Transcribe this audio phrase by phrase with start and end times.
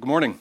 [0.00, 0.38] Good morning.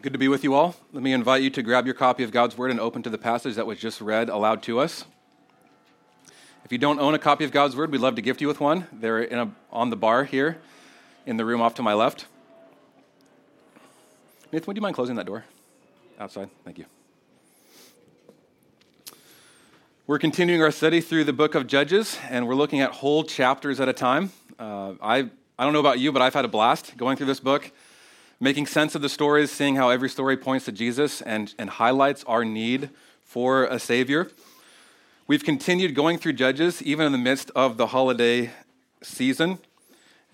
[0.00, 0.76] Good to be with you all.
[0.92, 3.18] Let me invite you to grab your copy of God's Word and open to the
[3.18, 5.04] passage that was just read aloud to us.
[6.64, 8.60] If you don't own a copy of God's Word, we'd love to gift you with
[8.60, 8.86] one.
[8.92, 10.58] They're a, on the bar here
[11.26, 12.26] in the room off to my left.
[14.52, 15.44] Nathan, would you mind closing that door?
[16.16, 16.50] Outside?
[16.64, 16.84] Thank you.
[20.06, 23.80] We're continuing our study through the book of Judges, and we're looking at whole chapters
[23.80, 24.30] at a time.
[24.56, 27.40] Uh, I, I don't know about you, but I've had a blast going through this
[27.40, 27.72] book
[28.44, 32.22] making sense of the stories, seeing how every story points to Jesus and, and highlights
[32.24, 32.90] our need
[33.22, 34.30] for a Savior.
[35.26, 38.50] We've continued going through Judges, even in the midst of the holiday
[39.02, 39.60] season.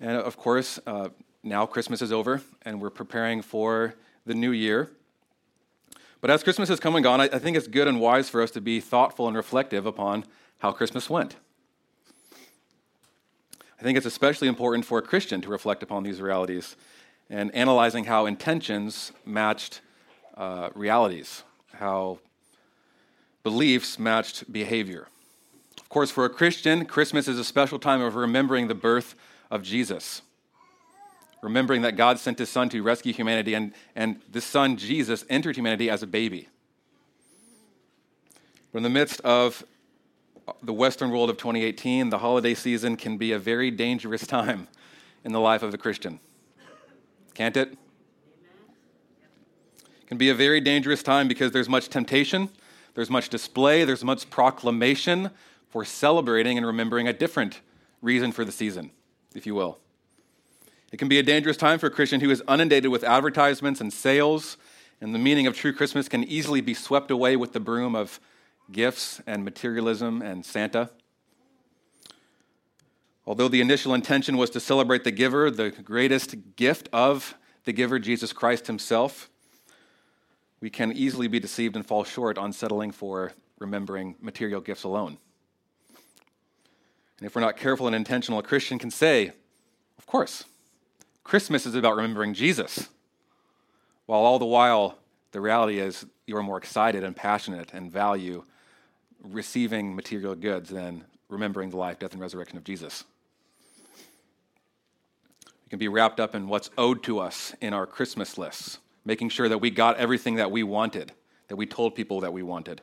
[0.01, 1.07] And of course, uh,
[1.41, 3.95] now Christmas is over, and we're preparing for
[4.25, 4.91] the new year.
[6.19, 8.41] But as Christmas has come and gone, I, I think it's good and wise for
[8.41, 10.25] us to be thoughtful and reflective upon
[10.57, 11.37] how Christmas went.
[13.79, 16.75] I think it's especially important for a Christian to reflect upon these realities
[17.31, 19.79] and analyzing how intentions matched
[20.35, 21.43] uh, realities,
[21.73, 22.19] how
[23.41, 25.07] beliefs matched behavior.
[25.79, 29.15] Of course, for a Christian, Christmas is a special time of remembering the birth
[29.49, 30.21] of Jesus,
[31.41, 35.55] remembering that God sent his son to rescue humanity, and, and the son, Jesus, entered
[35.55, 36.49] humanity as a baby.
[38.73, 39.63] But in the midst of
[40.61, 44.67] the Western world of 2018, the holiday season can be a very dangerous time
[45.23, 46.19] in the life of a Christian.
[47.33, 47.77] Can't it?
[49.79, 52.49] It can be a very dangerous time because there's much temptation,
[52.93, 55.31] there's much display, there's much proclamation
[55.69, 57.61] for celebrating and remembering a different
[58.01, 58.91] reason for the season,
[59.33, 59.79] if you will.
[60.91, 63.93] It can be a dangerous time for a Christian who is inundated with advertisements and
[63.93, 64.57] sales,
[64.99, 68.19] and the meaning of true Christmas can easily be swept away with the broom of
[68.71, 70.89] gifts and materialism and Santa.
[73.25, 77.99] Although the initial intention was to celebrate the giver, the greatest gift of the giver,
[77.99, 79.29] Jesus Christ himself,
[80.59, 85.17] we can easily be deceived and fall short on settling for remembering material gifts alone.
[87.19, 89.31] And if we're not careful and intentional, a Christian can say,
[89.99, 90.45] of course,
[91.23, 92.89] Christmas is about remembering Jesus,
[94.07, 94.97] while all the while
[95.31, 98.43] the reality is you are more excited and passionate and value
[99.23, 103.05] receiving material goods than remembering the life, death, and resurrection of Jesus.
[105.45, 109.29] We can be wrapped up in what's owed to us in our Christmas lists, making
[109.29, 111.13] sure that we got everything that we wanted,
[111.47, 112.81] that we told people that we wanted.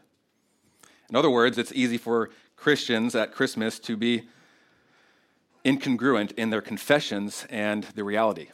[1.10, 4.28] In other words, it's easy for Christians at Christmas to be
[5.64, 8.48] incongruent in their confessions and the reality.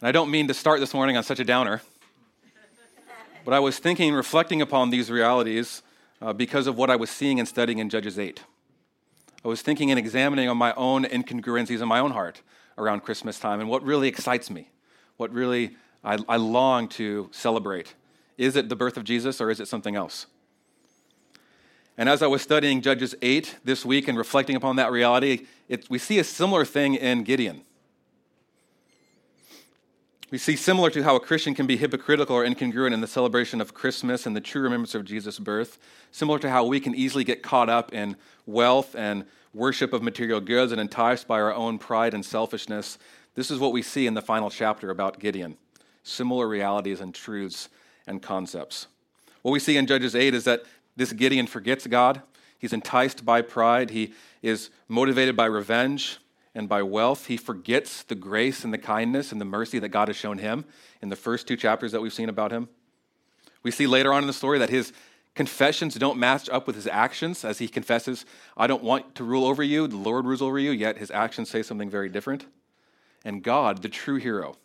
[0.00, 1.82] And I don't mean to start this morning on such a downer,
[3.44, 5.82] but I was thinking, reflecting upon these realities
[6.20, 8.42] uh, because of what I was seeing and studying in Judges 8.
[9.44, 12.42] I was thinking and examining on my own incongruencies in my own heart
[12.76, 14.70] around Christmas time and what really excites me,
[15.16, 17.94] what really I, I long to celebrate.
[18.36, 20.26] Is it the birth of Jesus or is it something else?
[21.96, 25.90] And as I was studying Judges 8 this week and reflecting upon that reality, it,
[25.90, 27.62] we see a similar thing in Gideon.
[30.30, 33.62] We see similar to how a Christian can be hypocritical or incongruent in the celebration
[33.62, 35.78] of Christmas and the true remembrance of Jesus' birth,
[36.10, 39.24] similar to how we can easily get caught up in wealth and
[39.54, 42.98] worship of material goods and enticed by our own pride and selfishness.
[43.36, 45.56] This is what we see in the final chapter about Gideon
[46.02, 47.68] similar realities and truths
[48.06, 48.86] and concepts.
[49.42, 50.62] What we see in Judges 8 is that
[50.96, 52.22] this Gideon forgets God.
[52.58, 53.90] He's enticed by pride.
[53.90, 56.18] He is motivated by revenge
[56.58, 60.08] and by wealth, he forgets the grace and the kindness and the mercy that God
[60.08, 60.64] has shown him
[61.00, 62.68] in the first two chapters that we've seen about him.
[63.62, 64.92] We see later on in the story that his
[65.36, 68.26] confessions don't match up with his actions as he confesses,
[68.56, 71.48] I don't want to rule over you, the Lord rules over you, yet his actions
[71.48, 72.46] say something very different.
[73.24, 74.56] And God, the true hero,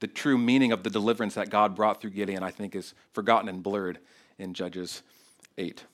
[0.00, 3.48] the true meaning of the deliverance that God brought through Gideon, I think is forgotten
[3.48, 3.98] and blurred
[4.38, 5.02] in Judges
[5.56, 5.84] 8.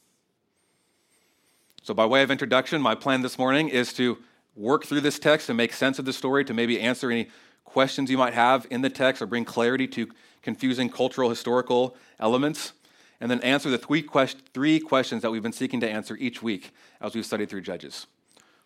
[1.84, 4.18] So, by way of introduction, my plan this morning is to
[4.56, 7.28] work through this text and make sense of the story, to maybe answer any
[7.64, 10.08] questions you might have in the text or bring clarity to
[10.42, 12.72] confusing cultural, historical elements,
[13.20, 16.42] and then answer the three, quest- three questions that we've been seeking to answer each
[16.42, 18.06] week as we've studied through Judges.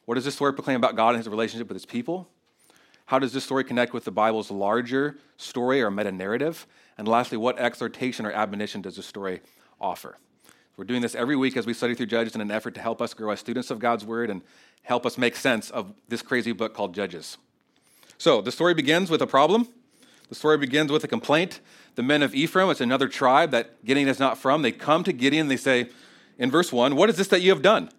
[0.05, 2.29] What does this story proclaim about God and his relationship with his people?
[3.07, 6.67] How does this story connect with the Bible's larger story or meta narrative?
[6.99, 9.41] And lastly, what exhortation or admonition does this story
[9.81, 10.19] offer?
[10.79, 13.03] We're doing this every week as we study through Judges in an effort to help
[13.03, 14.43] us grow as students of God's Word and
[14.85, 17.37] help us make sense of this crazy book called Judges.
[18.17, 19.67] So, the story begins with a problem.
[20.29, 21.59] The story begins with a complaint.
[21.97, 25.13] The men of Ephraim, it's another tribe that Gideon is not from, they come to
[25.13, 25.49] Gideon.
[25.49, 25.91] They say,
[26.39, 27.91] in verse 1, What is this that you have done?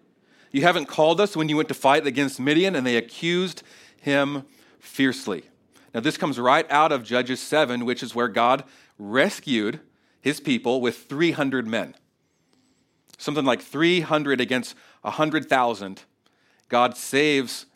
[0.50, 3.62] You haven't called us when you went to fight against Midian, and they accused
[4.00, 4.44] him
[4.78, 5.44] fiercely.
[5.92, 8.64] Now, this comes right out of Judges 7, which is where God
[8.98, 9.80] rescued
[10.22, 11.94] his people with 300 men.
[13.20, 16.02] Something like 300 against 100,000.
[16.70, 17.66] God saves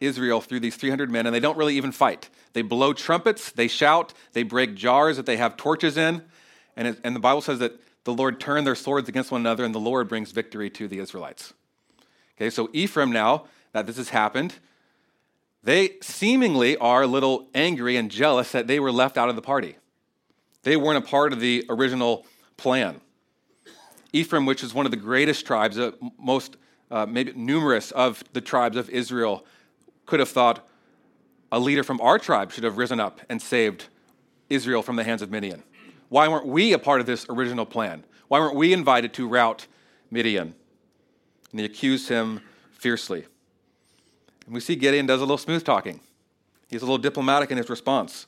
[0.00, 2.28] Israel through these 300 men, and they don't really even fight.
[2.52, 6.24] They blow trumpets, they shout, they break jars that they have torches in.
[6.76, 9.64] And, it, and the Bible says that the Lord turned their swords against one another,
[9.64, 11.54] and the Lord brings victory to the Israelites.
[12.36, 14.56] Okay, so Ephraim now, that this has happened,
[15.62, 19.42] they seemingly are a little angry and jealous that they were left out of the
[19.42, 19.76] party.
[20.64, 23.00] They weren't a part of the original plan.
[24.12, 26.56] Ephraim, which is one of the greatest tribes, uh, most
[26.90, 29.44] uh, maybe numerous of the tribes of Israel,
[30.06, 30.66] could have thought
[31.52, 33.86] a leader from our tribe should have risen up and saved
[34.48, 35.62] Israel from the hands of Midian.
[36.08, 38.04] Why weren't we a part of this original plan?
[38.28, 39.66] Why weren't we invited to rout
[40.10, 40.54] Midian?
[41.50, 43.26] And they accuse him fiercely.
[44.46, 46.00] And we see Gideon does a little smooth talking.
[46.68, 48.26] He's a little diplomatic in his response.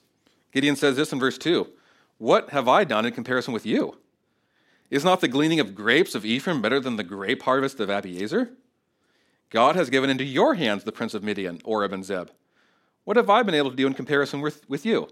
[0.52, 1.66] Gideon says this in verse 2
[2.18, 3.96] What have I done in comparison with you?
[4.90, 8.50] Is not the gleaning of grapes of Ephraim better than the grape harvest of Abiezer?
[9.48, 12.28] God has given into your hands the prince of Midian, Oreb and Zeb.
[13.04, 15.08] What have I been able to do in comparison with, with you?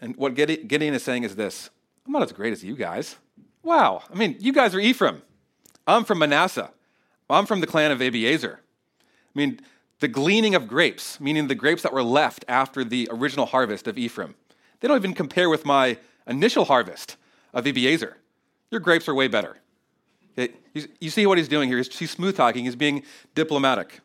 [0.00, 1.70] And what Gideon is saying is this
[2.06, 3.16] I'm not as great as you guys.
[3.62, 4.02] Wow.
[4.12, 5.22] I mean, you guys are Ephraim.
[5.86, 6.72] I'm from Manasseh.
[7.30, 8.56] I'm from the clan of Abiezer.
[8.56, 9.60] I mean,
[10.00, 13.96] the gleaning of grapes, meaning the grapes that were left after the original harvest of
[13.96, 14.34] Ephraim,
[14.80, 15.96] they don't even compare with my
[16.26, 17.16] initial harvest
[17.52, 18.14] of Abiezer.
[18.70, 19.58] Your grapes are way better.
[20.38, 20.54] Okay?
[21.00, 21.78] You, see what he's doing here?
[21.78, 23.02] He's, he's smooth talking, he's being
[23.34, 24.00] diplomatic.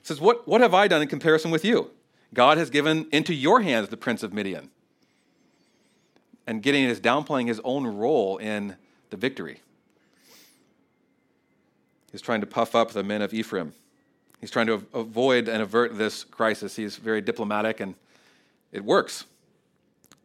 [0.00, 1.90] He says, what, what have I done in comparison with you?
[2.32, 4.70] God has given into your hands the prince of Midian.
[6.46, 8.76] And Gideon is downplaying his own role in
[9.10, 9.60] the victory.
[12.10, 13.72] He's trying to puff up the men of Ephraim.
[14.40, 16.74] He's trying to avoid and avert this crisis.
[16.74, 17.94] He's very diplomatic, and
[18.72, 19.26] it works.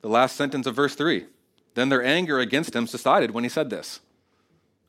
[0.02, 1.26] The last sentence of verse 3
[1.74, 4.00] Then their anger against him subsided when he said this.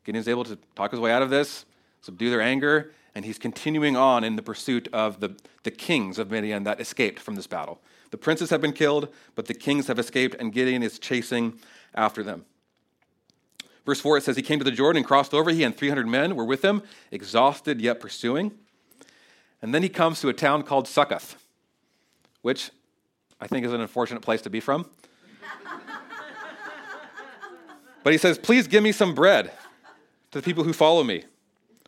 [0.05, 1.65] Gideon's able to talk his way out of this,
[2.01, 6.31] subdue their anger, and he's continuing on in the pursuit of the, the kings of
[6.31, 7.81] Midian that escaped from this battle.
[8.11, 11.59] The princes have been killed, but the kings have escaped, and Gideon is chasing
[11.95, 12.45] after them.
[13.87, 15.51] Verse 4, it says, He came to the Jordan and crossed over.
[15.51, 18.53] He and 300 men were with him, exhausted yet pursuing.
[19.63, 21.37] And then he comes to a town called Succoth,
[22.43, 22.71] which
[23.41, 24.89] I think is an unfortunate place to be from.
[28.03, 29.53] but he says, Please give me some bread
[30.31, 31.25] to the people who follow me,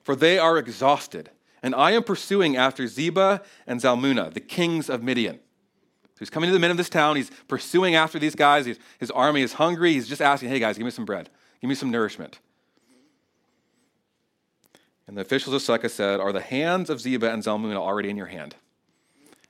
[0.03, 1.31] for they are exhausted.
[1.63, 5.37] And I am pursuing after Zebah and Zalmunna, the kings of Midian.
[5.37, 7.17] So he's coming to the men of this town.
[7.17, 8.67] He's pursuing after these guys.
[8.67, 9.93] He's, his army is hungry.
[9.93, 11.31] He's just asking, hey, guys, give me some bread.
[11.61, 12.39] Give me some nourishment.
[15.07, 18.17] And the officials of Succoth said, Are the hands of Zebah and Zalmunna already in
[18.17, 18.55] your hand?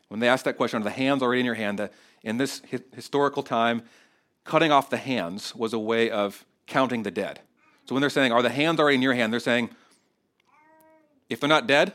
[0.08, 1.78] When they asked that question, Are the hands already in your hand?
[1.78, 2.62] That in this
[2.94, 3.82] historical time,
[4.44, 7.40] cutting off the hands was a way of counting the dead.
[7.86, 9.32] So when they're saying, Are the hands already in your hand?
[9.32, 9.70] they're saying,
[11.28, 11.92] If they're not dead,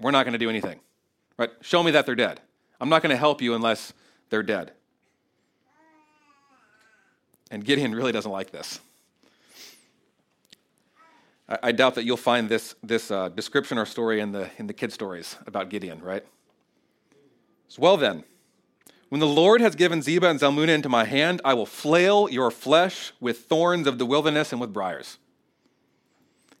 [0.00, 0.80] we're not going to do anything.
[1.38, 1.50] Right?
[1.60, 2.40] Show me that they're dead.
[2.80, 3.92] I'm not going to help you unless
[4.30, 4.72] they're dead.
[7.50, 8.80] And Gideon really doesn't like this.
[11.48, 14.66] I, I doubt that you'll find this, this uh, description or story in the, in
[14.66, 16.24] the kid stories about Gideon, right?
[17.78, 18.24] Well then,
[19.08, 22.50] when the Lord has given Zebah and Zalmunna into my hand, I will flail your
[22.50, 25.18] flesh with thorns of the wilderness and with briars.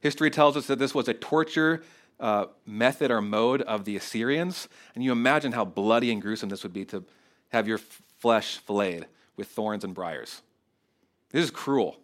[0.00, 1.82] History tells us that this was a torture
[2.20, 4.68] uh, method or mode of the Assyrians.
[4.94, 7.04] And you imagine how bloody and gruesome this would be to
[7.50, 10.42] have your f- flesh filleted with thorns and briars.
[11.30, 11.96] This is cruel.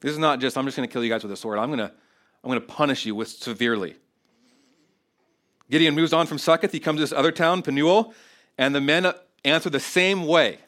[0.00, 1.58] This is not just, I'm just going to kill you guys with a sword.
[1.58, 1.92] I'm going to
[2.42, 3.96] I'm going to punish you with severely.
[5.70, 6.72] Gideon moves on from Succoth.
[6.72, 8.12] He comes to this other town, Penuel,
[8.58, 9.12] and the men
[9.44, 10.58] answer the same way.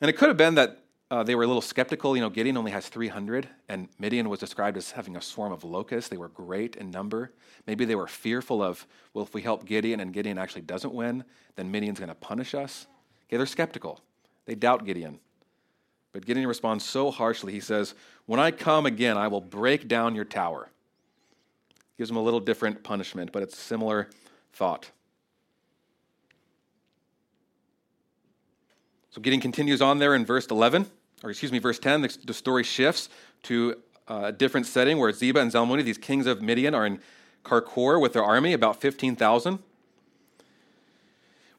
[0.00, 2.16] And it could have been that uh, they were a little skeptical.
[2.16, 5.62] You know, Gideon only has 300, and Midian was described as having a swarm of
[5.62, 6.08] locusts.
[6.08, 7.30] They were great in number.
[7.66, 11.24] Maybe they were fearful of, well, if we help Gideon and Gideon actually doesn't win,
[11.56, 12.86] then Midian's going to punish us.
[13.28, 14.00] Okay, they're skeptical.
[14.46, 15.20] They doubt Gideon.
[16.12, 17.52] But Gideon responds so harshly.
[17.52, 17.94] He says,
[18.26, 20.68] When I come again, I will break down your tower.
[21.96, 24.08] Gives him a little different punishment, but it's a similar
[24.52, 24.90] thought.
[29.14, 30.90] So Gideon continues on there in verse 11,
[31.22, 32.02] or excuse me, verse 10.
[32.02, 33.08] The, the story shifts
[33.44, 33.76] to
[34.08, 36.98] uh, a different setting where Zebah and Zalmunna, these kings of Midian, are in
[37.44, 39.60] Karkor with their army, about 15,000,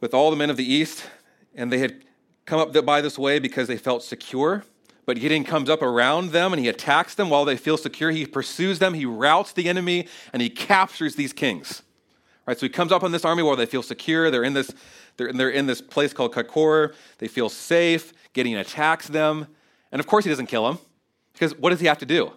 [0.01, 1.05] with all the men of the east,
[1.55, 2.03] and they had
[2.45, 4.65] come up by this way because they felt secure.
[5.05, 8.11] But Gideon comes up around them and he attacks them while they feel secure.
[8.11, 11.83] He pursues them, he routs the enemy, and he captures these kings.
[12.47, 14.29] Right, so he comes up on this army where they feel secure.
[14.29, 14.71] They're in this,
[15.17, 16.93] they're, they're in this place called Karkor.
[17.17, 18.13] They feel safe.
[18.33, 19.47] Gideon attacks them.
[19.91, 20.77] And of course, he doesn't kill them
[21.33, 22.33] because what does he have to do?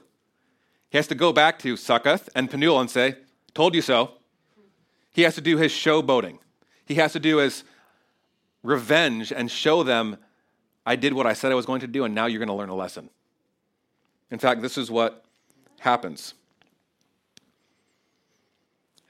[0.91, 3.17] He has to go back to Succoth and Penuel and say,
[3.55, 4.13] Told you so.
[5.13, 6.39] He has to do his showboating.
[6.87, 7.65] He has to do his
[8.63, 10.17] revenge and show them,
[10.87, 12.55] I did what I said I was going to do, and now you're going to
[12.55, 13.11] learn a lesson.
[14.31, 15.25] In fact, this is what
[15.81, 16.35] happens.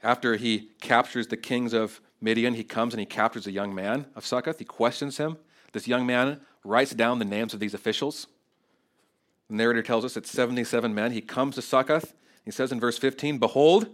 [0.01, 4.07] After he captures the kings of Midian, he comes and he captures a young man
[4.15, 4.59] of Succoth.
[4.59, 5.37] He questions him.
[5.73, 8.27] This young man writes down the names of these officials.
[9.49, 11.11] The narrator tells us it's 77 men.
[11.11, 12.13] He comes to Succoth.
[12.45, 13.87] He says in verse 15, Behold,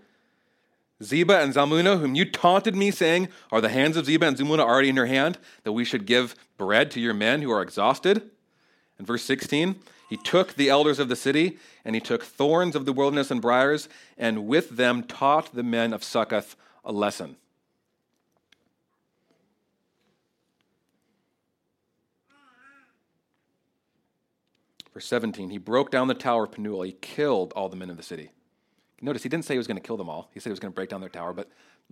[1.03, 4.59] Zebah and Zalmunna, whom you taunted me, saying, Are the hands of Zebah and Zalmunna
[4.59, 8.29] already in your hand, that we should give bread to your men who are exhausted?
[8.97, 9.75] In verse 16,
[10.09, 13.41] he took the elders of the city, and he took thorns of the wilderness and
[13.41, 17.37] briars, and with them taught the men of Succoth a lesson.
[24.93, 26.83] Verse 17, he broke down the tower of Penuel.
[26.83, 28.31] He killed all the men of the city.
[29.01, 30.29] Notice he didn't say he was going to kill them all.
[30.33, 31.33] He said he was going to break down their tower.
[31.33, 31.49] But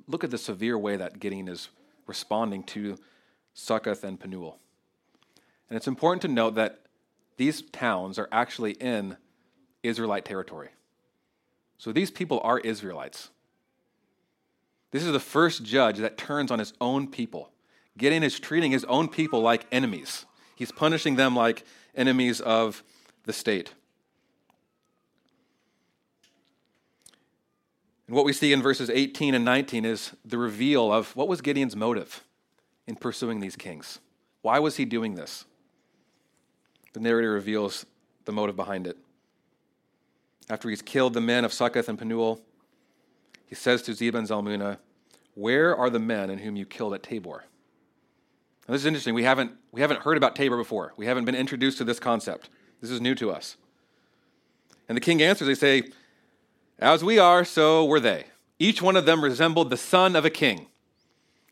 [0.07, 1.67] look at the severe way that Gideon is
[2.07, 2.97] responding to
[3.53, 4.57] Succoth and Penuel.
[5.69, 6.82] And it's important to note that
[7.37, 9.17] these towns are actually in
[9.81, 10.69] Israelite territory.
[11.77, 13.29] So these people are Israelites.
[14.91, 17.49] This is the first judge that turns on his own people.
[17.97, 20.25] Gideon is treating his own people like enemies.
[20.55, 22.83] He's punishing them like enemies of
[23.23, 23.73] the state.
[28.07, 31.41] And what we see in verses 18 and 19 is the reveal of what was
[31.41, 32.23] Gideon's motive
[32.85, 33.99] in pursuing these kings.
[34.41, 35.45] Why was he doing this?
[36.93, 37.85] The narrator reveals
[38.25, 38.97] the motive behind it.
[40.49, 42.41] After he's killed the men of Succoth and Penuel,
[43.45, 44.77] he says to Zebah and Zalmunna,
[45.35, 47.45] Where are the men in whom you killed at Tabor?
[48.67, 49.13] Now, this is interesting.
[49.13, 50.93] We haven't, we haven't heard about Tabor before.
[50.95, 52.49] We haven't been introduced to this concept.
[52.81, 53.57] This is new to us.
[54.87, 55.89] And the king answers, they say,
[56.79, 58.25] As we are, so were they.
[58.59, 60.67] Each one of them resembled the son of a king.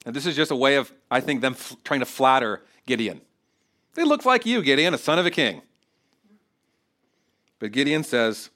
[0.05, 3.21] And this is just a way of, I think, them f- trying to flatter Gideon.
[3.93, 5.62] They look like you, Gideon, a son of a king.
[7.60, 8.50] But Gideon says,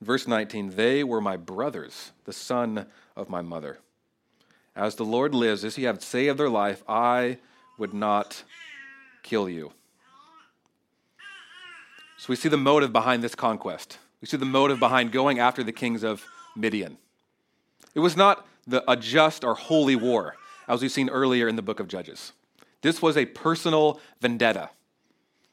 [0.00, 3.78] verse 19, They were my brothers, the son of my mother.
[4.74, 7.38] As the Lord lives, as he had saved their life, I
[7.78, 8.42] would not
[9.22, 9.72] kill you.
[12.16, 13.98] So we see the motive behind this conquest.
[14.20, 16.24] We see the motive behind going after the kings of
[16.56, 16.98] Midian.
[17.94, 21.62] It was not the, a just or holy war, as we've seen earlier in the
[21.62, 22.32] book of Judges.
[22.82, 24.70] This was a personal vendetta.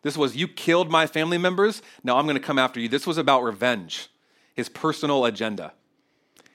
[0.05, 2.87] This was, you killed my family members, now I'm going to come after you.
[2.87, 4.07] This was about revenge,
[4.53, 5.73] his personal agenda.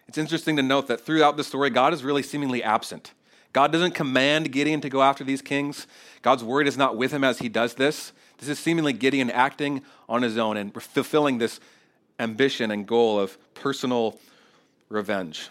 [0.07, 3.13] It's interesting to note that throughout the story, God is really seemingly absent.
[3.53, 5.89] God doesn't command Gideon to go after these kings.
[6.23, 8.13] God's word is not with him as he does this.
[8.39, 11.59] This is seemingly Gideon acting on his own and fulfilling this
[12.21, 14.17] ambition and goal of personal
[14.89, 15.49] revenge.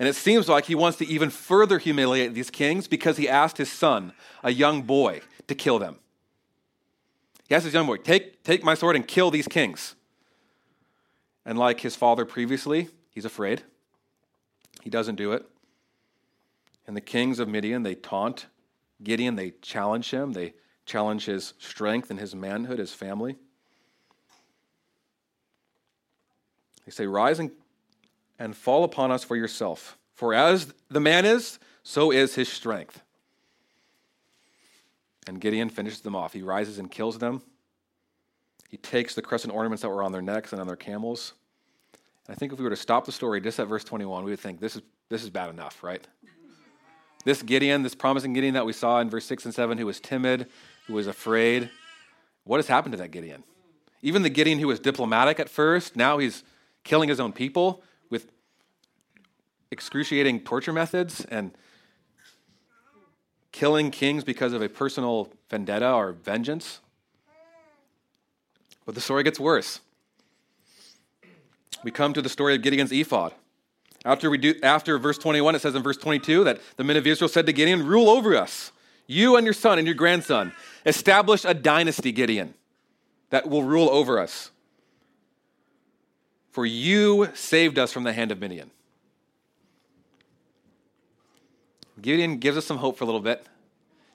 [0.00, 3.58] And it seems like he wants to even further humiliate these kings because he asked
[3.58, 5.98] his son, a young boy, to kill them.
[7.48, 9.94] He asked his young boy, take, take my sword and kill these kings.
[11.46, 13.62] And like his father previously, he's afraid.
[14.82, 15.46] He doesn't do it.
[16.86, 18.46] And the kings of Midian, they taunt
[19.02, 23.36] Gideon, they challenge him, they challenge his strength and his manhood, his family.
[26.84, 27.50] They say, Rise and,
[28.38, 29.96] and fall upon us for yourself.
[30.14, 33.02] For as the man is, so is his strength.
[35.28, 36.32] And Gideon finishes them off.
[36.32, 37.42] He rises and kills them.
[38.70, 41.34] He takes the crescent ornaments that were on their necks and on their camels.
[42.26, 44.30] And I think if we were to stop the story just at verse 21, we
[44.30, 46.02] would think this is, this is bad enough, right?
[47.26, 50.00] This Gideon, this promising Gideon that we saw in verse 6 and 7, who was
[50.00, 50.46] timid,
[50.86, 51.68] who was afraid,
[52.44, 53.44] what has happened to that Gideon?
[54.00, 56.42] Even the Gideon who was diplomatic at first, now he's
[56.84, 58.32] killing his own people with
[59.70, 61.52] excruciating torture methods and
[63.52, 66.80] killing kings because of a personal vendetta or vengeance.
[68.84, 69.80] But the story gets worse.
[71.84, 73.34] We come to the story of Gideon's ephod.
[74.04, 77.06] After, we do, after verse 21, it says in verse 22 that the men of
[77.06, 78.72] Israel said to Gideon, Rule over us,
[79.06, 80.52] you and your son and your grandson.
[80.86, 82.54] Establish a dynasty, Gideon,
[83.30, 84.50] that will rule over us.
[86.50, 88.70] For you saved us from the hand of Midian.
[92.00, 93.46] Gideon gives us some hope for a little bit.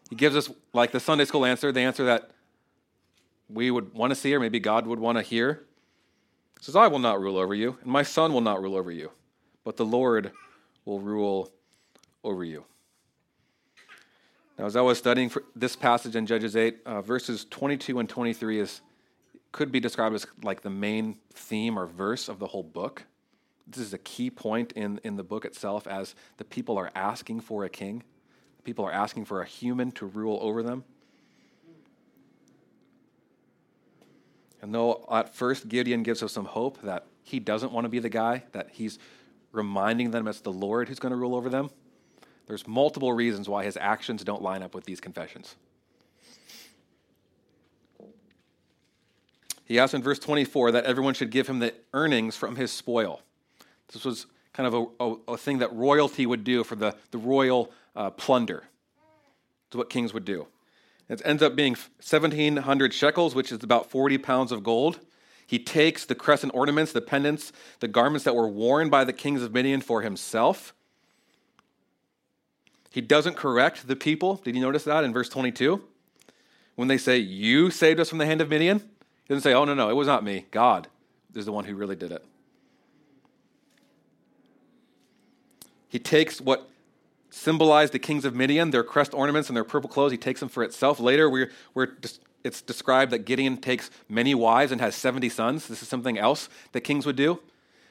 [0.10, 2.32] He gives us, like the Sunday school answer, the answer that
[3.50, 5.64] we would want to see, or maybe God would want to hear.
[6.60, 8.92] He says, I will not rule over you, and my son will not rule over
[8.92, 9.12] you,
[9.64, 10.32] but the Lord
[10.86, 11.52] will rule
[12.24, 12.66] over you.
[14.58, 18.60] Now, as I was studying this passage in Judges 8, uh, verses 22 and 23
[18.60, 18.82] is,
[19.52, 23.04] could be described as like the main theme or verse of the whole book.
[23.68, 27.42] This is a key point in, in the book itself as the people are asking
[27.42, 28.04] for a king.
[28.64, 30.84] People are asking for a human to rule over them.
[34.62, 38.00] And though at first Gideon gives us some hope that he doesn't want to be
[38.00, 38.98] the guy, that he's
[39.52, 41.70] reminding them it's the Lord who's going to rule over them,
[42.48, 45.56] there's multiple reasons why his actions don't line up with these confessions.
[49.66, 53.22] He asks in verse 24 that everyone should give him the earnings from his spoil.
[53.92, 57.18] This was kind of a, a, a thing that royalty would do for the, the
[57.18, 58.64] royal uh, plunder.
[59.68, 60.48] It's what kings would do.
[61.10, 65.00] It ends up being 1,700 shekels, which is about 40 pounds of gold.
[65.46, 69.44] He takes the crescent ornaments, the pendants, the garments that were worn by the kings
[69.44, 70.74] of Midian for himself.
[72.90, 74.36] He doesn't correct the people.
[74.36, 75.84] Did you notice that in verse 22?
[76.76, 79.66] When they say, You saved us from the hand of Midian, he doesn't say, Oh,
[79.66, 80.46] no, no, it was not me.
[80.52, 80.88] God
[81.36, 82.24] is the one who really did it.
[85.94, 86.68] He takes what
[87.30, 90.50] symbolized the kings of Midian, their crest ornaments and their purple clothes, he takes them
[90.50, 91.00] for itself.
[91.00, 91.90] Later, we're, we're,
[92.44, 95.68] it's described that Gideon takes many wives and has 70 sons.
[95.68, 97.40] This is something else that kings would do.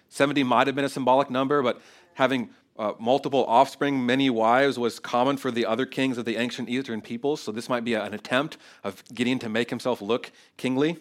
[0.09, 1.81] 70 might have been a symbolic number, but
[2.15, 6.69] having uh, multiple offspring, many wives, was common for the other kings of the ancient
[6.69, 7.41] Eastern peoples.
[7.41, 10.97] So this might be an attempt of Gideon to make himself look kingly.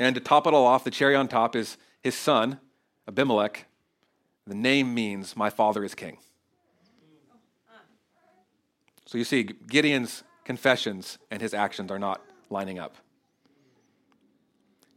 [0.00, 2.58] And to top it all off, the cherry on top is his son,
[3.06, 3.67] Abimelech.
[4.48, 6.18] The name means, My father is king.
[9.06, 12.96] So you see, Gideon's confessions and his actions are not lining up.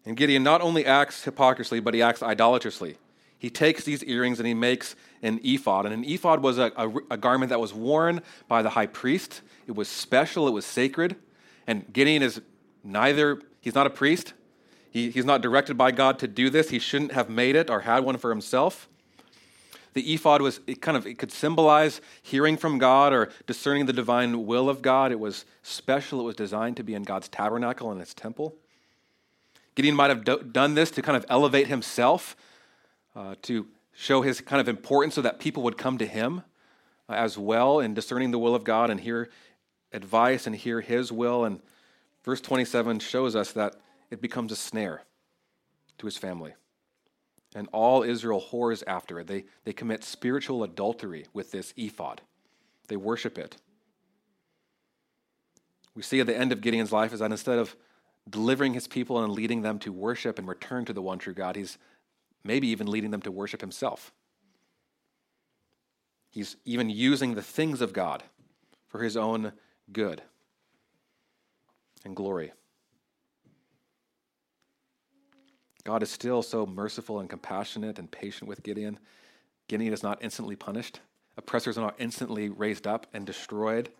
[0.05, 2.97] And Gideon not only acts hypocritically, but he acts idolatrously
[3.41, 5.87] he takes these earrings and he makes an ephod.
[5.87, 9.41] And an ephod was a, a, a, garment that was worn by the high priest.
[9.65, 11.15] It was special, it was sacred.
[11.65, 12.39] And Gideon is
[12.83, 14.33] neither, he's not a priest.
[14.91, 16.69] He, he's not directed by God to do this.
[16.69, 18.87] He shouldn't have made it or had one for himself.
[19.93, 23.93] The ephod was, it kind of, it could symbolize hearing from God or discerning the
[23.93, 25.11] divine will of God.
[25.11, 26.21] It was special.
[26.21, 28.55] It was designed to be in God's tabernacle and his temple.
[29.75, 32.35] Gideon might have do, done this to kind of elevate himself
[33.15, 36.43] uh, to show his kind of importance so that people would come to him
[37.09, 39.29] uh, as well in discerning the will of God and hear
[39.91, 41.43] advice and hear his will.
[41.43, 41.59] And
[42.23, 43.75] verse 27 shows us that
[44.09, 45.03] it becomes a snare
[45.97, 46.53] to his family.
[47.53, 49.27] And all Israel whores after it.
[49.27, 52.21] They, they commit spiritual adultery with this ephod,
[52.87, 53.57] they worship it.
[55.93, 57.75] We see at the end of Gideon's life is that instead of
[58.29, 61.55] delivering his people and leading them to worship and return to the one true God,
[61.55, 61.77] he's
[62.43, 64.13] maybe even leading them to worship himself.
[66.29, 68.23] He's even using the things of God
[68.87, 69.51] for his own
[69.91, 70.21] good
[72.05, 72.53] and glory.
[75.83, 78.99] God is still so merciful and compassionate and patient with Gideon.
[79.67, 80.99] Gideon is not instantly punished.
[81.37, 83.87] Oppressors are not instantly raised up and destroyed.
[83.87, 83.93] It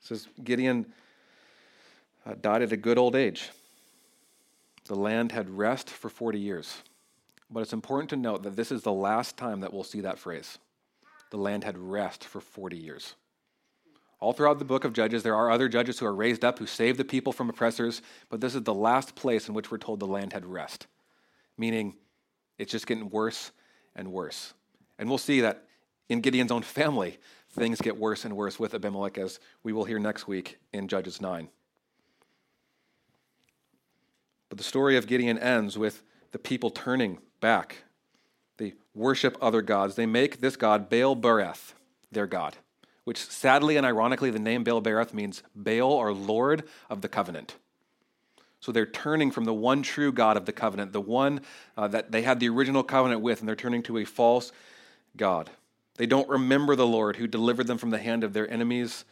[0.00, 0.92] says Gideon
[2.24, 3.50] uh, died at a good old age.
[4.86, 6.82] The land had rest for 40 years.
[7.50, 10.18] But it's important to note that this is the last time that we'll see that
[10.18, 10.58] phrase.
[11.30, 13.14] The land had rest for 40 years.
[14.18, 16.66] All throughout the book of Judges, there are other judges who are raised up who
[16.66, 20.00] save the people from oppressors, but this is the last place in which we're told
[20.00, 20.86] the land had rest,
[21.56, 21.94] meaning
[22.58, 23.52] it's just getting worse
[23.94, 24.54] and worse.
[24.98, 25.64] And we'll see that
[26.08, 27.18] in Gideon's own family,
[27.50, 31.20] things get worse and worse with Abimelech, as we will hear next week in Judges
[31.20, 31.48] 9.
[34.48, 37.84] But the story of Gideon ends with the people turning back.
[38.58, 39.96] They worship other gods.
[39.96, 41.72] They make this god Baal Berith
[42.12, 42.56] their god,
[43.04, 47.56] which sadly and ironically, the name Baal Berith means Baal or Lord of the covenant.
[48.66, 51.42] So they're turning from the one true God of the covenant, the one
[51.76, 54.50] uh, that they had the original covenant with, and they're turning to a false
[55.16, 55.50] God.
[55.98, 59.04] They don't remember the Lord who delivered them from the hand of their enemies,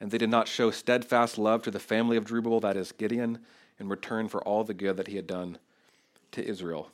[0.00, 3.40] and they did not show steadfast love to the family of Jerubbaal, that is Gideon,
[3.80, 5.58] in return for all the good that he had done
[6.30, 6.92] to Israel.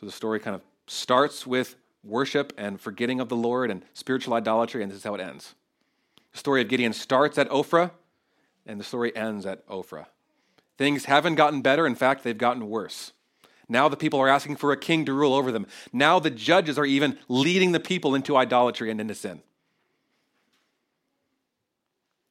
[0.00, 4.34] So the story kind of starts with worship and forgetting of the Lord and spiritual
[4.34, 5.54] idolatry, and this is how it ends.
[6.32, 7.92] The story of Gideon starts at Ophrah,
[8.66, 10.06] and the story ends at Ophrah.
[10.78, 11.86] Things haven't gotten better.
[11.86, 13.12] In fact, they've gotten worse.
[13.68, 15.66] Now the people are asking for a king to rule over them.
[15.92, 19.42] Now the judges are even leading the people into idolatry and into sin.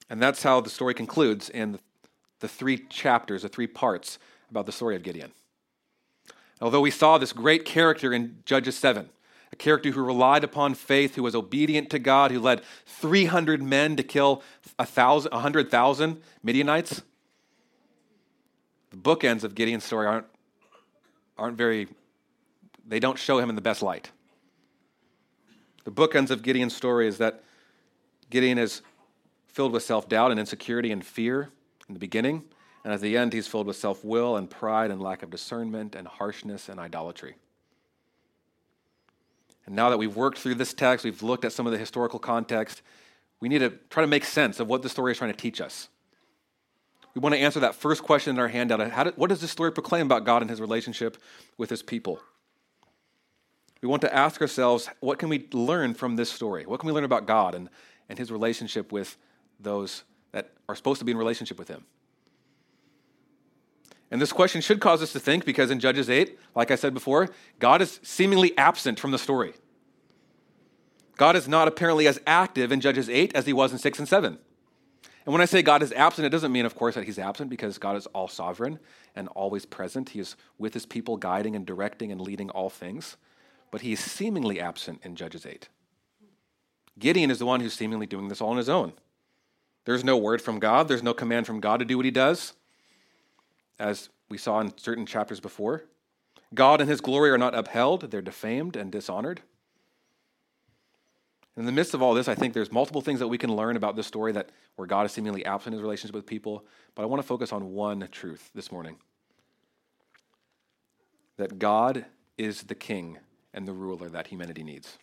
[0.10, 1.80] And that's how the story concludes in
[2.40, 5.32] the three chapters, the three parts about the story of Gideon.
[6.62, 9.10] Although we saw this great character in Judges 7,
[9.52, 13.96] a character who relied upon faith, who was obedient to God, who led 300 men
[13.96, 14.42] to kill
[14.80, 17.02] a 100,000 Midianites.
[18.96, 20.26] The bookends of Gideon's story aren't,
[21.38, 21.90] aren't very,
[22.88, 24.10] they don't show him in the best light.
[25.84, 27.44] The bookends of Gideon's story is that
[28.30, 28.82] Gideon is
[29.48, 31.50] filled with self doubt and insecurity and fear
[31.90, 32.44] in the beginning,
[32.86, 35.94] and at the end, he's filled with self will and pride and lack of discernment
[35.94, 37.36] and harshness and idolatry.
[39.66, 42.20] And now that we've worked through this text, we've looked at some of the historical
[42.20, 42.82] context,
[43.42, 45.60] we need to try to make sense of what the story is trying to teach
[45.60, 45.90] us.
[47.16, 49.72] We want to answer that first question in our handout how what does this story
[49.72, 51.18] proclaim about God and his relationship
[51.58, 52.20] with his people?
[53.82, 56.66] We want to ask ourselves what can we learn from this story?
[56.66, 57.70] What can we learn about God and,
[58.10, 59.18] and his relationship with
[59.60, 61.86] those that are supposed to be in relationship with him?
[64.12, 66.94] And this question should cause us to think because in Judges 8, like I said
[66.94, 69.54] before, God is seemingly absent from the story.
[71.18, 74.08] God is not apparently as active in Judges 8 as he was in 6 and
[74.08, 74.38] 7.
[75.26, 77.50] And when I say God is absent, it doesn't mean, of course, that he's absent
[77.50, 78.80] because God is all sovereign
[79.16, 80.10] and always present.
[80.10, 83.18] He is with his people, guiding and directing and leading all things.
[83.72, 85.68] But he is seemingly absent in Judges 8.
[87.00, 88.94] Gideon is the one who's seemingly doing this all on his own.
[89.86, 92.54] There's no word from God, there's no command from God to do what he does
[93.80, 95.84] as we saw in certain chapters before.
[96.54, 99.42] God and his glory are not upheld, they're defamed and dishonored.
[101.58, 103.78] In the midst of all this, I think there's multiple things that we can learn
[103.78, 106.66] about this story that where God is seemingly absent in his relationship with people,
[106.96, 108.98] but I want to focus on one truth this morning.
[111.38, 112.06] That God
[112.38, 113.20] is the king
[113.54, 114.98] and the ruler that humanity needs.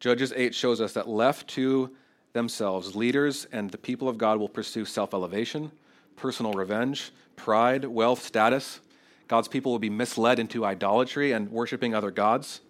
[0.00, 1.90] Judges 8 shows us that left to
[2.32, 5.70] themselves, leaders and the people of God will pursue self elevation,
[6.16, 8.80] personal revenge, pride, wealth, status.
[9.28, 12.62] God's people will be misled into idolatry and worshiping other gods.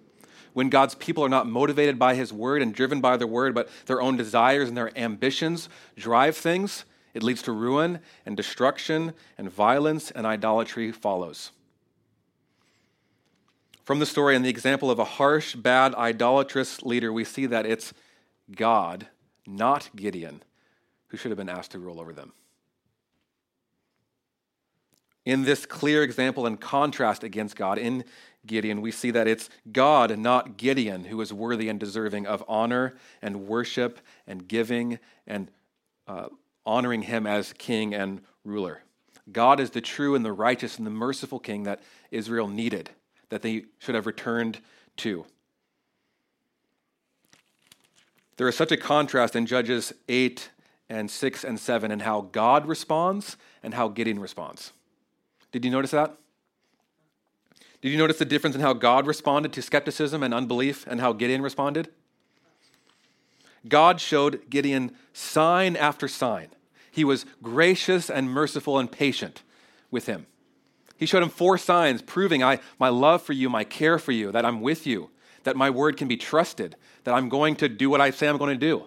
[0.53, 3.69] When God's people are not motivated by his word and driven by their word, but
[3.87, 6.85] their own desires and their ambitions drive things,
[7.15, 11.53] it leads to ruin and destruction, and violence and idolatry follows.
[13.85, 17.67] From the story and the example of a harsh, bad, idolatrous leader, we see that
[17.67, 17.93] it's
[18.55, 19.09] God,
[19.47, 20.43] not Gideon,
[21.09, 22.33] who should have been asked to rule over them.
[25.25, 28.05] In this clear example and contrast against God in
[28.45, 32.95] Gideon, we see that it's God, not Gideon, who is worthy and deserving of honor
[33.21, 35.51] and worship and giving and
[36.09, 36.27] uh,
[36.67, 38.83] honoring him as king and ruler.
[39.31, 41.81] God is the true and the righteous and the merciful king that
[42.11, 42.91] Israel needed,
[43.29, 44.59] that they should have returned
[44.99, 45.25] to.
[48.37, 50.51] There is such a contrast in Judges 8
[50.89, 54.73] and 6 and 7 in how God responds and how Gideon responds.
[55.53, 56.17] Did you notice that?
[57.83, 61.13] Did you notice the difference in how God responded to skepticism and unbelief and how
[61.13, 61.91] Gideon responded?
[63.69, 66.49] God showed Gideon sign after sign.
[66.91, 69.43] He was gracious and merciful and patient
[69.91, 70.27] with him.
[70.97, 74.31] He showed him four signs proving I, my love for you, my care for you,
[74.31, 75.11] that I'm with you,
[75.43, 78.37] that my word can be trusted, that I'm going to do what I say I'm
[78.37, 78.87] going to do.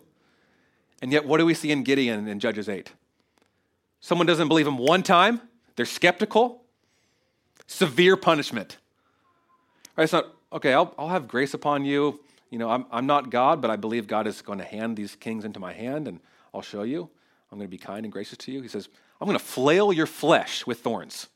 [1.02, 2.92] And yet, what do we see in Gideon in Judges 8?
[4.00, 5.42] Someone doesn't believe him one time,
[5.76, 6.64] they're skeptical.
[7.68, 8.78] Severe punishment.
[9.96, 10.04] Right?
[10.04, 12.20] It's not, okay, I'll, I'll have grace upon you.
[12.50, 15.16] You know, I'm, I'm not God, but I believe God is going to hand these
[15.16, 16.20] kings into my hand, and
[16.54, 17.10] I'll show you.
[17.52, 18.62] I'm going to be kind and gracious to you.
[18.62, 18.88] He says,
[19.20, 21.28] I'm going to flail your flesh with thorns.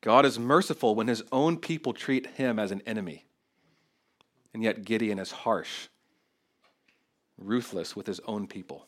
[0.00, 3.24] God is merciful when his own people treat him as an enemy.
[4.52, 5.88] And yet Gideon is harsh,
[7.38, 8.86] ruthless with his own people.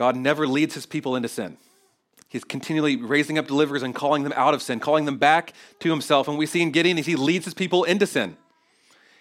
[0.00, 1.58] God never leads his people into sin.
[2.26, 5.90] He's continually raising up deliverers and calling them out of sin, calling them back to
[5.90, 6.26] himself.
[6.26, 8.38] And we see in Gideon, he leads his people into sin.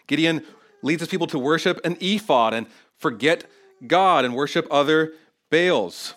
[0.08, 0.46] Gideon
[0.82, 2.65] leads his people to worship an ephod and
[2.98, 3.44] forget
[3.88, 5.12] God and worship other
[5.50, 6.13] Baals.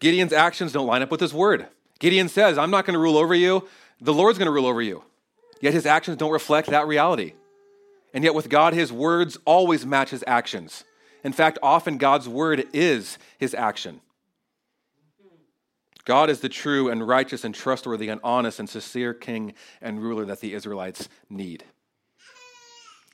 [0.00, 1.68] Gideon's actions don't line up with his word.
[2.00, 3.68] Gideon says, I'm not going to rule over you,
[4.00, 5.04] the Lord's going to rule over you.
[5.60, 7.34] Yet his actions don't reflect that reality.
[8.12, 10.82] And yet, with God, his words always match his actions.
[11.24, 14.00] In fact, often God's word is his action.
[16.04, 20.24] God is the true and righteous and trustworthy and honest and sincere king and ruler
[20.24, 21.64] that the Israelites need.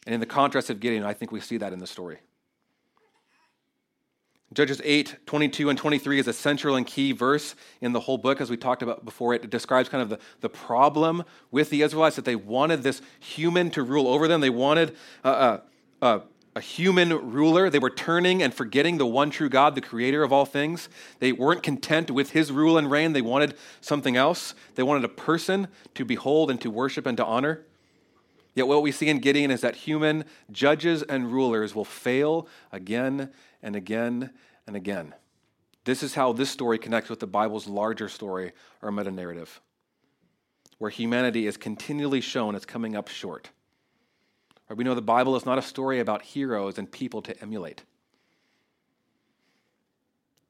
[0.07, 2.19] And in the contrast of Gideon, I think we see that in the story.
[4.55, 8.40] Judges 8, 22 and 23 is a central and key verse in the whole book,
[8.40, 9.35] as we talked about before.
[9.35, 13.71] It describes kind of the, the problem with the Israelites that they wanted this human
[13.73, 14.40] to rule over them.
[14.40, 15.61] They wanted uh, uh,
[16.01, 16.19] uh,
[16.57, 17.69] a human ruler.
[17.69, 20.88] They were turning and forgetting the one true God, the creator of all things.
[21.19, 23.12] They weren't content with his rule and reign.
[23.12, 24.55] They wanted something else.
[24.75, 27.66] They wanted a person to behold and to worship and to honor.
[28.55, 33.31] Yet what we see in Gideon is that human judges and rulers will fail again
[33.62, 34.31] and again
[34.66, 35.14] and again.
[35.85, 39.61] This is how this story connects with the Bible's larger story or meta narrative,
[40.79, 43.51] where humanity is continually shown as coming up short.
[44.74, 47.85] We know the Bible is not a story about heroes and people to emulate.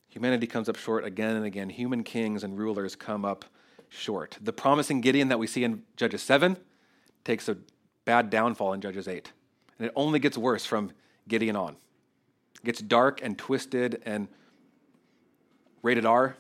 [0.08, 1.68] Humanity comes up short again and again.
[1.68, 3.44] Human kings and rulers come up
[3.90, 4.38] short.
[4.40, 6.56] The promising Gideon that we see in Judges 7
[7.24, 7.58] takes a
[8.06, 9.32] bad downfall in Judges 8.
[9.78, 10.92] And it only gets worse from
[11.28, 11.76] Gideon on.
[12.54, 14.28] It gets dark and twisted and
[15.82, 16.36] rated R.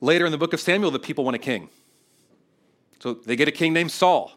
[0.00, 1.68] Later in the book of Samuel, the people want a king.
[2.98, 4.35] So they get a king named Saul.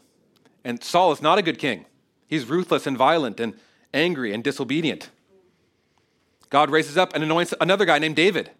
[0.70, 1.86] And Saul is not a good king.
[2.28, 3.56] He's ruthless and violent and
[3.92, 5.10] angry and disobedient.
[6.52, 8.52] God raises up and anoints another guy named David.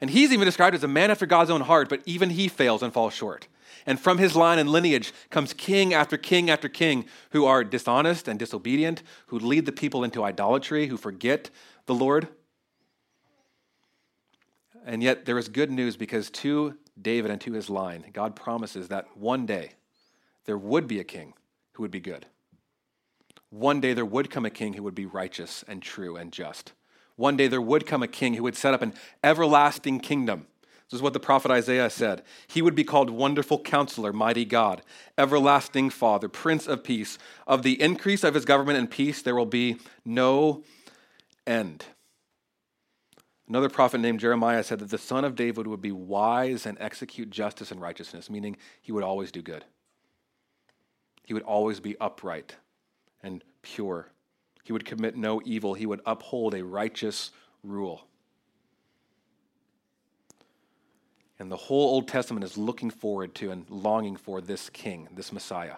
[0.00, 2.80] And he's even described as a man after God's own heart, but even he fails
[2.80, 3.48] and falls short.
[3.86, 8.28] And from his line and lineage comes king after king after king who are dishonest
[8.28, 11.50] and disobedient, who lead the people into idolatry, who forget
[11.86, 12.28] the Lord.
[14.86, 18.86] And yet there is good news because to David and to his line, God promises
[18.90, 19.72] that one day
[20.44, 21.34] there would be a king
[21.78, 22.26] who would be good.
[23.48, 26.74] One day there would come a king who would be righteous and true and just.
[27.16, 28.92] One day there would come a king who would set up an
[29.24, 30.46] everlasting kingdom
[30.90, 32.22] this is what the prophet Isaiah said.
[32.46, 34.80] He would be called Wonderful Counselor, Mighty God,
[35.18, 37.18] Everlasting Father, Prince of Peace.
[37.46, 40.64] Of the increase of his government and peace, there will be no
[41.46, 41.84] end.
[43.46, 47.28] Another prophet named Jeremiah said that the son of David would be wise and execute
[47.28, 49.66] justice and righteousness, meaning he would always do good.
[51.28, 52.56] He would always be upright
[53.22, 54.08] and pure.
[54.64, 55.74] He would commit no evil.
[55.74, 58.06] He would uphold a righteous rule.
[61.38, 65.30] And the whole Old Testament is looking forward to and longing for this king, this
[65.30, 65.74] Messiah,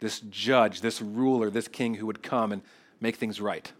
[0.00, 2.62] this judge, this ruler, this king who would come and
[3.00, 3.72] make things right.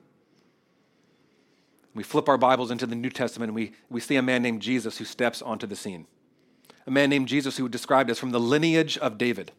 [1.92, 4.62] We flip our Bibles into the New Testament and we, we see a man named
[4.62, 6.06] Jesus who steps onto the scene.
[6.86, 9.50] A man named Jesus who described as from the lineage of David.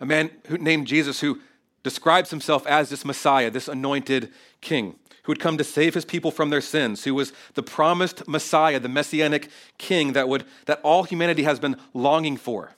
[0.00, 1.40] A man who, named Jesus who
[1.82, 6.30] describes himself as this Messiah, this anointed king who would come to save his people
[6.30, 11.02] from their sins, who was the promised Messiah, the messianic king that, would, that all
[11.02, 12.72] humanity has been longing for.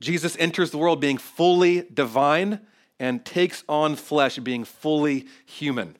[0.00, 2.60] Jesus enters the world being fully divine
[3.00, 5.96] and takes on flesh being fully human.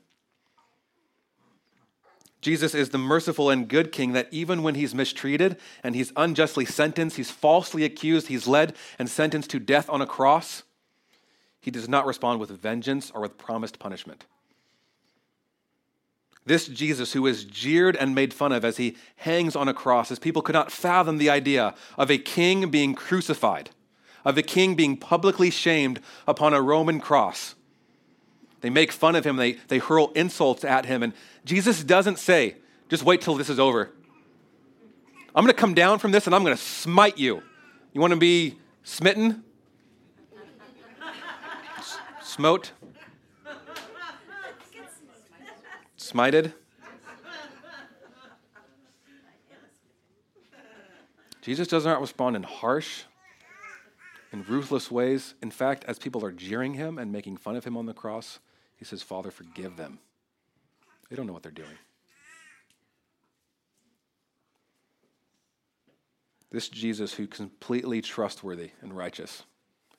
[2.45, 6.67] Jesus is the merciful and good king that even when he's mistreated and he's unjustly
[6.67, 10.63] sentenced, he's falsely accused, he's led and sentenced to death on a cross,
[11.59, 14.27] he does not respond with vengeance or with promised punishment.
[16.45, 20.11] This Jesus, who is jeered and made fun of as he hangs on a cross,
[20.11, 23.71] as people could not fathom the idea of a king being crucified,
[24.23, 27.55] of a king being publicly shamed upon a Roman cross.
[28.65, 31.13] They make fun of him, they, they hurl insults at him, and
[31.45, 32.57] Jesus doesn't say,
[32.89, 33.91] just wait till this is over.
[35.35, 37.43] I'm going to come down from this and I'm going to smite you.
[37.93, 39.45] You want to be smitten?
[42.23, 42.73] Smote?
[45.99, 46.55] Smited?
[51.43, 53.03] Jesus does not respond in harsh
[54.33, 55.35] and ruthless ways.
[55.43, 58.41] In fact, as people are jeering him and making fun of him on the cross,
[58.77, 59.99] he says, Father, forgive them.
[61.09, 61.69] They don't know what they're doing.
[66.51, 69.43] This Jesus, who completely trustworthy and righteous,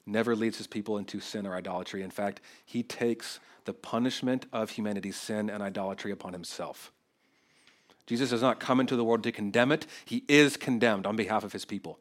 [0.06, 2.02] never leads his people into sin or idolatry.
[2.02, 6.92] In fact, he takes the punishment of humanity's sin and idolatry upon himself.
[8.08, 11.44] Jesus does not come into the world to condemn it, he is condemned on behalf
[11.44, 12.00] of his people.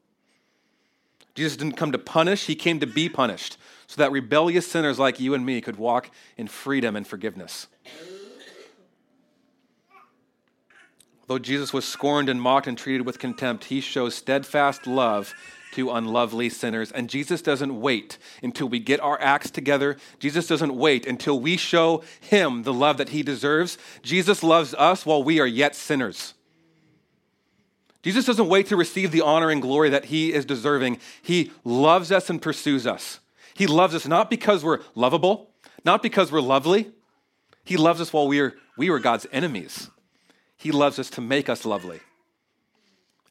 [1.34, 5.20] Jesus didn't come to punish, he came to be punished so that rebellious sinners like
[5.20, 7.66] you and me could walk in freedom and forgiveness.
[11.26, 15.34] Though Jesus was scorned and mocked and treated with contempt, he shows steadfast love
[15.72, 16.92] to unlovely sinners.
[16.92, 19.96] And Jesus doesn't wait until we get our acts together.
[20.18, 23.78] Jesus doesn't wait until we show him the love that he deserves.
[24.02, 26.34] Jesus loves us while we are yet sinners.
[28.04, 30.98] Jesus doesn't wait to receive the honor and glory that he is deserving.
[31.22, 33.18] He loves us and pursues us.
[33.54, 35.50] He loves us not because we're lovable,
[35.86, 36.92] not because we're lovely.
[37.64, 39.88] He loves us while we are, we were God's enemies.
[40.58, 42.00] He loves us to make us lovely.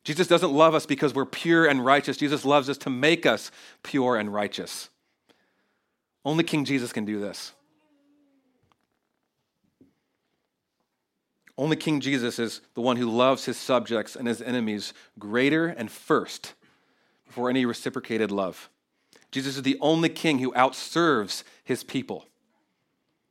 [0.03, 2.17] Jesus doesn't love us because we're pure and righteous.
[2.17, 3.51] Jesus loves us to make us
[3.83, 4.89] pure and righteous.
[6.25, 7.53] Only King Jesus can do this.
[11.57, 15.91] Only King Jesus is the one who loves his subjects and his enemies greater and
[15.91, 16.53] first
[17.25, 18.69] before any reciprocated love.
[19.31, 22.27] Jesus is the only king who outserves his people.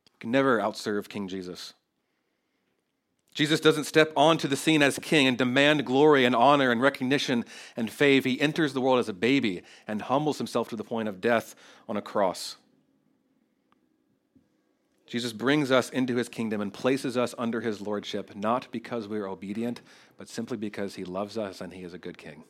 [0.05, 1.73] You can never outserve King Jesus.
[3.33, 7.45] Jesus doesn't step onto the scene as king and demand glory and honor and recognition
[7.77, 8.21] and fame.
[8.23, 11.55] He enters the world as a baby and humbles himself to the point of death
[11.87, 12.57] on a cross.
[15.05, 19.19] Jesus brings us into his kingdom and places us under his lordship, not because we
[19.19, 19.81] are obedient,
[20.17, 22.43] but simply because he loves us and he is a good king.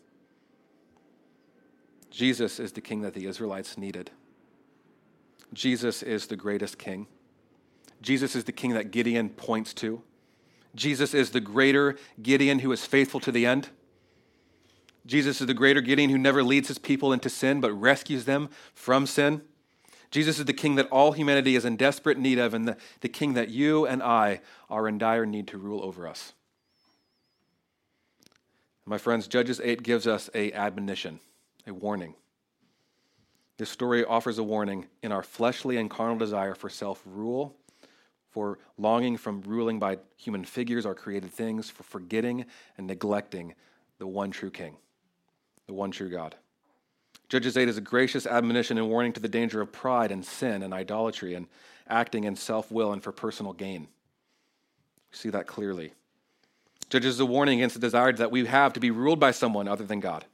[2.11, 4.11] Jesus is the king that the Israelites needed.
[5.51, 7.07] Jesus is the greatest king.
[8.01, 10.03] Jesus is the king that Gideon points to.
[10.75, 13.69] Jesus is the greater Gideon who is faithful to the end.
[15.05, 18.49] Jesus is the greater Gideon who never leads his people into sin, but rescues them
[18.73, 19.41] from sin.
[20.13, 23.09] Jesus is the king that all humanity is in desperate need of, and the, the
[23.09, 26.33] king that you and I are in dire need to rule over us.
[28.85, 31.19] My friends, Judges 8 gives us a admonition,
[31.65, 32.13] a warning.
[33.57, 37.55] This story offers a warning in our fleshly and carnal desire for self rule,
[38.29, 42.45] for longing from ruling by human figures or created things, for forgetting
[42.77, 43.55] and neglecting
[43.97, 44.77] the one true King,
[45.65, 46.35] the one true God.
[47.33, 50.61] Judges 8 is a gracious admonition and warning to the danger of pride and sin
[50.61, 51.47] and idolatry and
[51.87, 53.87] acting in self will and for personal gain.
[55.11, 55.93] We see that clearly.
[56.91, 59.67] Judges is a warning against the desire that we have to be ruled by someone
[59.67, 60.25] other than God.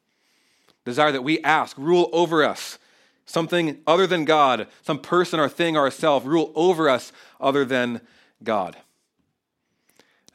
[0.83, 2.77] Desire that we ask, rule over us,
[3.25, 8.01] something other than God, some person or thing or ourselves, rule over us other than
[8.43, 8.75] God.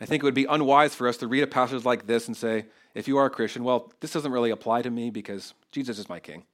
[0.00, 2.34] I think it would be unwise for us to read a passage like this and
[2.34, 5.98] say, if you are a Christian, well, this doesn't really apply to me because Jesus
[5.98, 6.44] is my king.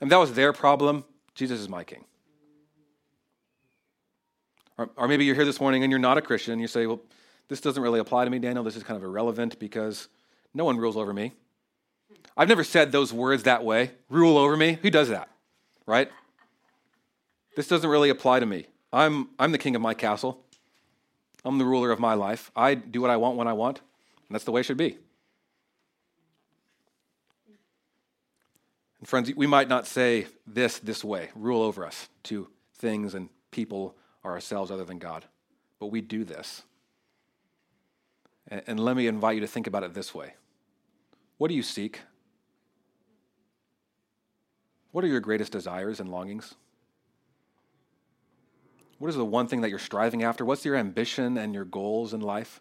[0.00, 1.04] And that was their problem.
[1.34, 2.04] Jesus is my king.
[4.78, 6.52] Or, or maybe you're here this morning and you're not a Christian.
[6.52, 7.00] And you say, well,
[7.48, 8.64] this doesn't really apply to me, Daniel.
[8.64, 10.08] This is kind of irrelevant because
[10.54, 11.32] no one rules over me.
[12.36, 13.90] I've never said those words that way.
[14.08, 14.78] Rule over me.
[14.82, 15.28] Who does that?
[15.86, 16.10] Right?
[17.56, 18.66] This doesn't really apply to me.
[18.92, 20.42] I'm, I'm the king of my castle.
[21.44, 22.50] I'm the ruler of my life.
[22.54, 24.98] I do what I want when I want, and that's the way it should be.
[29.00, 33.28] And friends, we might not say this this way rule over us to things and
[33.50, 35.24] people or ourselves other than God,
[35.78, 36.62] but we do this.
[38.48, 40.34] And, and let me invite you to think about it this way
[41.38, 42.00] What do you seek?
[44.92, 46.54] What are your greatest desires and longings?
[48.98, 50.44] What is the one thing that you're striving after?
[50.44, 52.60] What's your ambition and your goals in life?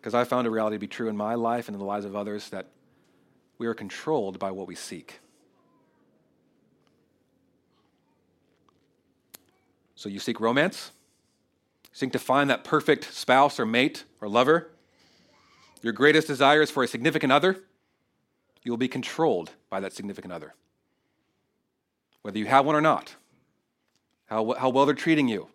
[0.00, 2.06] Because I found a reality to be true in my life and in the lives
[2.06, 2.68] of others that
[3.58, 5.20] we are controlled by what we seek.
[9.94, 10.92] So you seek romance?
[11.84, 14.70] You seek to find that perfect spouse or mate or lover?
[15.82, 17.58] Your greatest desire is for a significant other?
[18.62, 20.54] You will be controlled by that significant other.
[22.22, 23.16] Whether you have one or not,
[24.26, 25.48] how, how well they're treating you.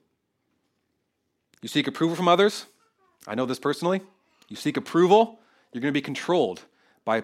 [1.64, 2.68] You seek approval from others?
[3.28, 4.02] I know this personally.
[4.48, 5.40] You seek approval,
[5.72, 6.62] you're going to be controlled
[7.04, 7.24] by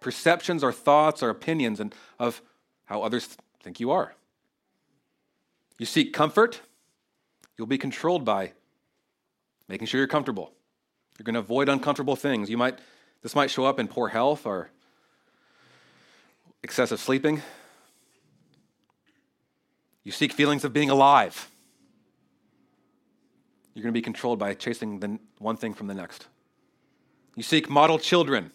[0.00, 2.42] perceptions or thoughts or opinions and of
[2.86, 4.14] how others think you are.
[5.78, 6.60] You seek comfort,
[7.56, 8.52] you'll be controlled by
[9.68, 10.52] making sure you're comfortable.
[11.18, 12.50] You're going to avoid uncomfortable things.
[12.50, 12.78] You might
[13.22, 14.70] this might show up in poor health or
[16.62, 17.40] excessive sleeping.
[20.02, 21.48] You seek feelings of being alive.
[23.74, 26.26] You're going to be controlled by chasing the one thing from the next.
[27.34, 28.52] You seek model children.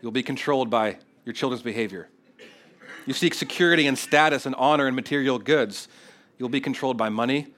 [0.00, 2.08] You'll be controlled by your children's behavior.
[3.06, 5.88] You seek security and status and honor and material goods.
[6.38, 7.48] You'll be controlled by money.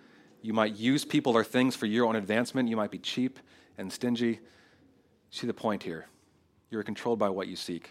[0.43, 2.69] You might use people or things for your own advancement.
[2.69, 3.39] You might be cheap
[3.79, 4.41] and stingy.
[5.31, 6.07] See the point here.
[6.71, 7.91] You're controlled by what you seek.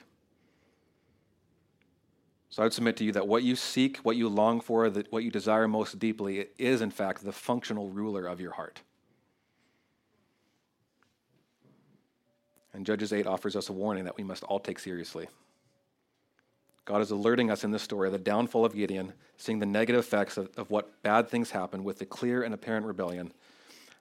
[2.50, 5.12] So I would submit to you that what you seek, what you long for, that
[5.12, 8.82] what you desire most deeply is, in fact, the functional ruler of your heart.
[12.74, 15.28] And Judges 8 offers us a warning that we must all take seriously.
[16.86, 20.00] God is alerting us in this story of the downfall of Gideon, seeing the negative
[20.00, 23.32] effects of, of what bad things happen with the clear and apparent rebellion.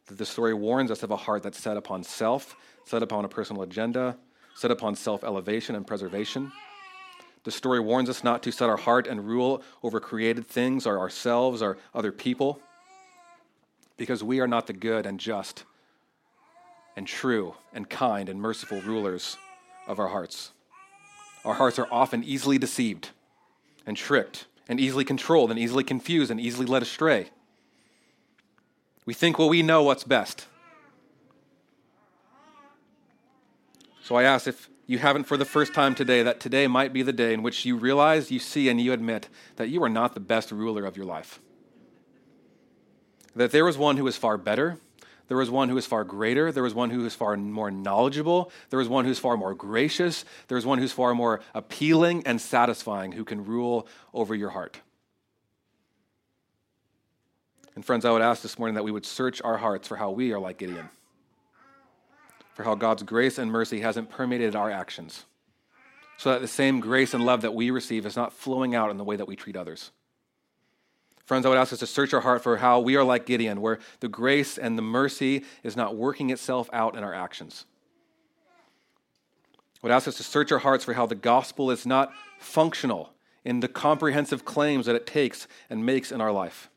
[0.06, 3.28] That the story warns us of a heart that's set upon self, set upon a
[3.28, 4.16] personal agenda,
[4.56, 6.50] set upon self elevation and preservation.
[7.44, 10.98] The story warns us not to set our heart and rule over created things or
[10.98, 12.60] ourselves or other people,
[13.96, 15.64] because we are not the good and just
[16.96, 19.36] and true and kind and merciful rulers
[19.86, 20.52] of our hearts.
[21.44, 23.10] Our hearts are often easily deceived
[23.86, 27.30] and tricked and easily controlled and easily confused and easily led astray.
[29.04, 30.46] We think, well, we know what's best.
[34.02, 37.02] So I ask if you haven't for the first time today, that today might be
[37.02, 40.14] the day in which you realize, you see, and you admit that you are not
[40.14, 41.40] the best ruler of your life.
[43.34, 44.78] That there was one who was far better,
[45.32, 46.52] there was one who is far greater.
[46.52, 48.52] There was one who is far more knowledgeable.
[48.68, 50.26] There is one who's far more gracious.
[50.48, 54.78] There is one who's far more appealing and satisfying who can rule over your heart.
[57.74, 60.10] And friends, I would ask this morning that we would search our hearts for how
[60.10, 60.90] we are like Gideon,
[62.52, 65.24] for how God's grace and mercy hasn't permeated our actions,
[66.18, 68.98] so that the same grace and love that we receive is not flowing out in
[68.98, 69.92] the way that we treat others.
[71.24, 73.60] Friends, I would ask us to search our heart for how we are like Gideon,
[73.60, 77.64] where the grace and the mercy is not working itself out in our actions.
[79.82, 83.12] I would ask us to search our hearts for how the gospel is not functional
[83.44, 86.70] in the comprehensive claims that it takes and makes in our life.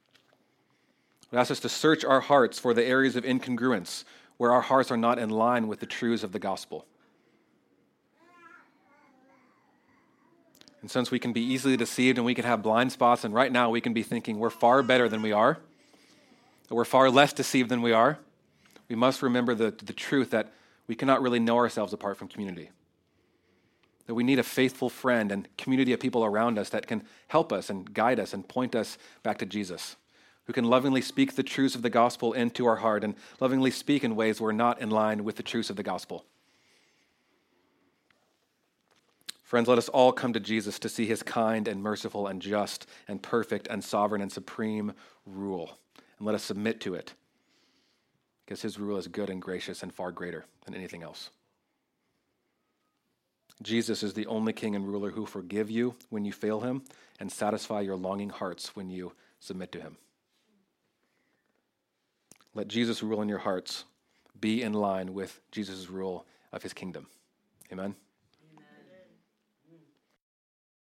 [1.24, 4.04] I would ask us to search our hearts for the areas of incongruence
[4.38, 6.86] where our hearts are not in line with the truths of the gospel.
[10.86, 13.52] And since we can be easily deceived and we can have blind spots, and right
[13.52, 15.58] now we can be thinking we're far better than we are,
[16.70, 18.20] or we're far less deceived than we are,
[18.88, 20.54] we must remember the, the truth that
[20.86, 22.70] we cannot really know ourselves apart from community.
[24.06, 27.52] That we need a faithful friend and community of people around us that can help
[27.52, 29.96] us and guide us and point us back to Jesus,
[30.44, 34.04] who can lovingly speak the truths of the gospel into our heart and lovingly speak
[34.04, 36.26] in ways we're not in line with the truths of the gospel.
[39.56, 42.90] Friends, let us all come to Jesus to see his kind and merciful and just
[43.08, 44.92] and perfect and sovereign and supreme
[45.26, 45.78] rule.
[46.18, 47.14] And let us submit to it
[48.44, 51.30] because his rule is good and gracious and far greater than anything else.
[53.62, 56.84] Jesus is the only king and ruler who forgive you when you fail him
[57.22, 59.96] and satisfy your longing hearts when you submit to him.
[62.54, 63.86] Let Jesus rule in your hearts
[64.38, 67.08] be in line with Jesus' rule of his kingdom.
[67.72, 67.96] Amen.